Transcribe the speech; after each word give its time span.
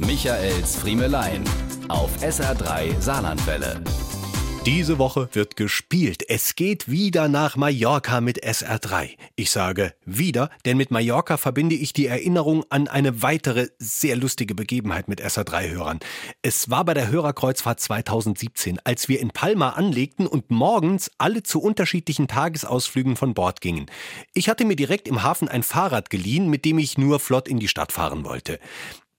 Michaels 0.00 0.76
Friemelein 0.76 1.42
auf 1.88 2.22
SR3 2.22 3.00
Saarlandwelle. 3.00 3.82
Diese 4.64 4.98
Woche 4.98 5.28
wird 5.32 5.56
gespielt. 5.56 6.22
Es 6.28 6.54
geht 6.54 6.88
wieder 6.88 7.26
nach 7.26 7.56
Mallorca 7.56 8.20
mit 8.20 8.44
SR3. 8.44 9.16
Ich 9.34 9.50
sage 9.50 9.94
wieder, 10.04 10.50
denn 10.64 10.76
mit 10.76 10.92
Mallorca 10.92 11.36
verbinde 11.36 11.74
ich 11.74 11.94
die 11.94 12.06
Erinnerung 12.06 12.64
an 12.70 12.86
eine 12.86 13.22
weitere 13.22 13.70
sehr 13.80 14.14
lustige 14.14 14.54
Begebenheit 14.54 15.08
mit 15.08 15.20
SR3-Hörern. 15.20 15.98
Es 16.42 16.70
war 16.70 16.84
bei 16.84 16.94
der 16.94 17.08
Hörerkreuzfahrt 17.08 17.80
2017, 17.80 18.78
als 18.84 19.08
wir 19.08 19.18
in 19.18 19.30
Palma 19.30 19.70
anlegten 19.70 20.28
und 20.28 20.52
morgens 20.52 21.10
alle 21.18 21.42
zu 21.42 21.60
unterschiedlichen 21.60 22.28
Tagesausflügen 22.28 23.16
von 23.16 23.34
Bord 23.34 23.60
gingen. 23.60 23.86
Ich 24.32 24.48
hatte 24.48 24.64
mir 24.64 24.76
direkt 24.76 25.08
im 25.08 25.24
Hafen 25.24 25.48
ein 25.48 25.64
Fahrrad 25.64 26.08
geliehen, 26.08 26.48
mit 26.48 26.64
dem 26.64 26.78
ich 26.78 26.98
nur 26.98 27.18
flott 27.18 27.48
in 27.48 27.58
die 27.58 27.68
Stadt 27.68 27.90
fahren 27.90 28.24
wollte. 28.24 28.60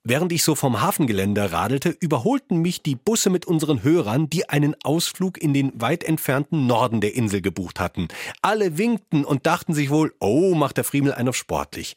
Während 0.10 0.32
ich 0.32 0.42
so 0.42 0.56
vom 0.56 0.82
Hafengelände 0.82 1.52
radelte, 1.52 1.90
überholten 1.92 2.58
mich 2.64 2.82
die 2.82 2.96
Busse 2.96 3.30
mit 3.30 3.46
unseren 3.46 3.84
Hörern, 3.84 4.28
die 4.28 4.50
einen 4.50 4.76
Ausflug 4.84 5.40
in 5.40 5.54
den 5.54 5.72
weit 5.80 6.04
entfernten 6.04 6.66
Norden 6.66 7.00
der 7.00 7.14
Insel 7.14 7.44
gebucht 7.44 7.80
hatten. 7.80 8.08
Alle 8.42 8.80
winkten 8.80 9.24
und 9.24 9.46
dachten 9.46 9.76
sich 9.76 9.92
wohl, 9.92 10.12
oh, 10.20 10.56
macht 10.56 10.78
der 10.78 10.84
Friemel 10.84 11.14
ein 11.14 11.30
auf 11.30 11.36
sportlich. 11.36 11.96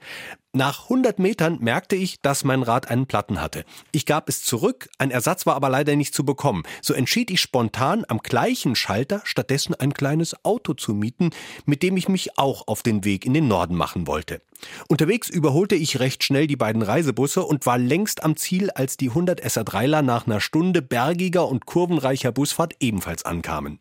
Nach 0.52 0.82
100 0.82 1.18
Metern 1.20 1.56
merkte 1.62 1.96
ich, 1.96 2.20
dass 2.20 2.44
mein 2.44 2.62
Rad 2.62 2.90
einen 2.90 3.06
Platten 3.06 3.40
hatte. 3.40 3.64
Ich 3.92 4.04
gab 4.04 4.28
es 4.28 4.42
zurück, 4.42 4.90
ein 4.98 5.10
Ersatz 5.10 5.46
war 5.46 5.56
aber 5.56 5.70
leider 5.70 5.96
nicht 5.96 6.14
zu 6.14 6.26
bekommen. 6.26 6.64
So 6.82 6.92
entschied 6.92 7.30
ich 7.30 7.40
spontan, 7.40 8.04
am 8.08 8.18
gleichen 8.18 8.76
Schalter 8.76 9.22
stattdessen 9.24 9.74
ein 9.74 9.94
kleines 9.94 10.44
Auto 10.44 10.74
zu 10.74 10.92
mieten, 10.92 11.30
mit 11.64 11.82
dem 11.82 11.96
ich 11.96 12.10
mich 12.10 12.36
auch 12.36 12.68
auf 12.68 12.82
den 12.82 13.06
Weg 13.06 13.24
in 13.24 13.32
den 13.32 13.48
Norden 13.48 13.74
machen 13.74 14.06
wollte. 14.06 14.42
Unterwegs 14.88 15.28
überholte 15.28 15.74
ich 15.74 16.00
recht 16.00 16.24
schnell 16.24 16.46
die 16.46 16.56
beiden 16.56 16.82
Reisebusse 16.82 17.42
und 17.42 17.66
war 17.66 17.78
längst 17.78 18.22
am 18.22 18.36
Ziel, 18.36 18.70
als 18.70 18.96
die 18.96 19.08
100 19.08 19.44
SR3ler 19.44 20.02
nach 20.02 20.26
einer 20.26 20.40
Stunde 20.40 20.82
bergiger 20.82 21.48
und 21.48 21.66
kurvenreicher 21.66 22.32
Busfahrt 22.32 22.74
ebenfalls 22.80 23.24
ankamen. 23.24 23.80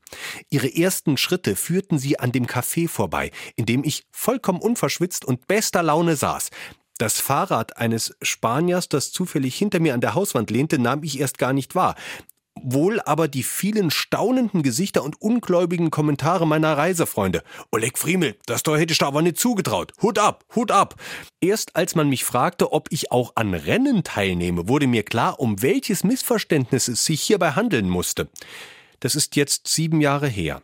Ihre 0.49 0.73
ersten 0.73 1.17
Schritte 1.17 1.55
führten 1.55 1.99
sie 1.99 2.19
an 2.19 2.31
dem 2.31 2.45
Café 2.45 2.87
vorbei, 2.87 3.31
in 3.55 3.65
dem 3.65 3.83
ich 3.83 4.03
vollkommen 4.11 4.61
unverschwitzt 4.61 5.25
und 5.25 5.47
bester 5.47 5.83
Laune 5.83 6.15
saß. 6.15 6.49
Das 6.97 7.19
Fahrrad 7.19 7.77
eines 7.77 8.15
Spaniers, 8.21 8.87
das 8.87 9.11
zufällig 9.11 9.55
hinter 9.55 9.79
mir 9.79 9.95
an 9.95 10.01
der 10.01 10.13
Hauswand 10.13 10.51
lehnte, 10.51 10.77
nahm 10.77 11.01
ich 11.01 11.19
erst 11.19 11.39
gar 11.39 11.51
nicht 11.51 11.73
wahr. 11.73 11.95
Wohl 12.59 12.99
aber 13.01 13.27
die 13.27 13.43
vielen 13.43 13.91
staunenden 13.91 14.61
Gesichter 14.61 15.03
und 15.03 15.21
ungläubigen 15.21 15.89
Kommentare 15.89 16.45
meiner 16.45 16.77
Reisefreunde. 16.77 17.43
Oleg 17.71 17.97
Friemel, 17.97 18.35
das 18.45 18.61
Tor 18.61 18.77
hätte 18.77 18.91
ich 18.91 18.97
da 18.97 19.07
aber 19.07 19.21
nicht 19.21 19.39
zugetraut. 19.39 19.93
Hut 20.01 20.19
ab, 20.19 20.43
Hut 20.55 20.71
ab. 20.71 20.95
Erst 21.39 21.75
als 21.75 21.95
man 21.95 22.09
mich 22.09 22.25
fragte, 22.25 22.73
ob 22.73 22.87
ich 22.91 23.11
auch 23.11 23.31
an 23.35 23.53
Rennen 23.53 24.03
teilnehme, 24.03 24.67
wurde 24.67 24.87
mir 24.87 25.03
klar, 25.03 25.39
um 25.39 25.61
welches 25.61 26.03
Missverständnis 26.03 26.87
es 26.87 27.05
sich 27.05 27.21
hierbei 27.21 27.51
handeln 27.51 27.89
musste. 27.89 28.29
Das 28.99 29.15
ist 29.15 29.35
jetzt 29.35 29.67
sieben 29.67 30.01
Jahre 30.01 30.27
her. 30.27 30.61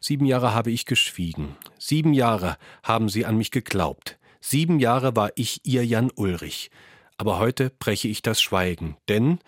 Sieben 0.00 0.26
Jahre 0.26 0.54
habe 0.54 0.70
ich 0.70 0.86
geschwiegen. 0.86 1.56
Sieben 1.78 2.14
Jahre 2.14 2.56
haben 2.82 3.08
sie 3.08 3.26
an 3.26 3.36
mich 3.36 3.50
geglaubt. 3.50 4.18
Sieben 4.40 4.78
Jahre 4.78 5.16
war 5.16 5.32
ich 5.34 5.60
ihr 5.64 5.84
Jan 5.84 6.12
Ulrich. 6.14 6.70
Aber 7.18 7.38
heute 7.38 7.70
breche 7.70 8.08
ich 8.08 8.22
das 8.22 8.40
Schweigen, 8.40 8.96
denn 9.08 9.40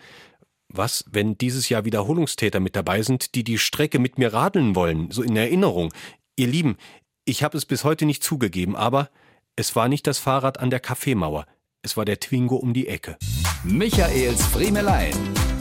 was, 0.71 1.05
wenn 1.09 1.37
dieses 1.37 1.69
Jahr 1.69 1.85
Wiederholungstäter 1.85 2.59
mit 2.59 2.75
dabei 2.75 3.01
sind, 3.01 3.35
die 3.35 3.43
die 3.43 3.57
Strecke 3.57 3.99
mit 3.99 4.17
mir 4.17 4.33
radeln 4.33 4.75
wollen, 4.75 5.11
so 5.11 5.21
in 5.21 5.35
Erinnerung? 5.35 5.93
Ihr 6.35 6.47
Lieben, 6.47 6.77
ich 7.25 7.43
habe 7.43 7.57
es 7.57 7.65
bis 7.65 7.83
heute 7.83 8.05
nicht 8.05 8.23
zugegeben, 8.23 8.75
aber 8.75 9.09
es 9.55 9.75
war 9.75 9.87
nicht 9.87 10.07
das 10.07 10.19
Fahrrad 10.19 10.59
an 10.59 10.69
der 10.69 10.79
Kaffeemauer, 10.79 11.45
es 11.81 11.97
war 11.97 12.05
der 12.05 12.19
Twingo 12.19 12.55
um 12.55 12.73
die 12.73 12.87
Ecke. 12.87 13.17
Michaels 13.63 14.45
Friemelein. 14.47 15.13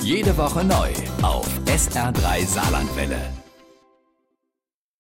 Jede 0.03 0.37
Woche 0.37 0.65
neu 0.65 0.91
auf 1.23 1.49
SR3 1.67 2.47
Saarlandwelle. 2.47 3.38